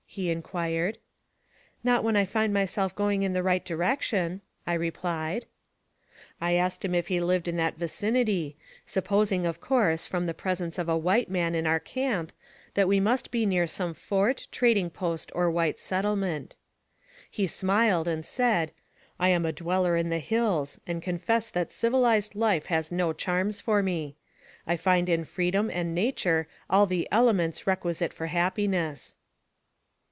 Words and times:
he 0.13 0.29
inquired." 0.29 0.97
Not 1.85 2.03
when 2.03 2.17
I 2.17 2.25
find 2.25 2.53
myself 2.53 2.93
going 2.93 3.23
in 3.23 3.31
the 3.31 3.41
right 3.41 3.63
direc 3.63 4.01
tion," 4.01 4.41
I 4.67 4.73
replied. 4.73 5.45
I 6.41 6.55
asked 6.55 6.83
him 6.83 6.93
if 6.93 7.07
he 7.07 7.21
lived 7.21 7.47
in 7.47 7.55
that 7.55 7.77
vicinity, 7.77 8.57
supposing, 8.85 9.45
of 9.45 9.61
course, 9.61 10.07
from 10.07 10.25
the 10.25 10.33
presence 10.33 10.77
of 10.77 10.89
a 10.89 10.97
white 10.97 11.29
man 11.29 11.55
in 11.55 11.63
oui 11.63 11.79
206 11.81 11.95
NARRATIVE 11.95 12.23
OF 12.25 12.27
CAPTIVITY 12.27 12.33
camp, 12.33 12.33
that 12.73 12.87
we 12.89 12.99
must 12.99 13.31
be 13.31 13.45
near 13.45 13.65
some 13.65 13.93
fort, 13.93 14.47
trading 14.51 14.89
post, 14.89 15.31
or 15.33 15.49
white 15.49 15.79
settlement. 15.79 16.57
He 17.29 17.47
smiled 17.47 18.09
and 18.09 18.25
said, 18.25 18.73
"I 19.17 19.29
am 19.29 19.45
a 19.45 19.53
dweller 19.53 19.95
in 19.95 20.09
the 20.09 20.19
hills, 20.19 20.77
and 20.85 21.01
confess 21.01 21.49
that 21.51 21.71
civilized 21.71 22.35
life 22.35 22.65
has 22.65 22.91
no 22.91 23.13
charms 23.13 23.61
for 23.61 23.81
me. 23.81 24.17
I 24.67 24.75
find 24.75 25.07
in 25.07 25.23
freedom 25.23 25.69
and 25.71 25.95
nature 25.95 26.49
all 26.69 26.85
the 26.85 27.07
elements 27.13 27.65
requisite 27.65 28.11
for 28.11 28.27
happiness." 28.27 29.15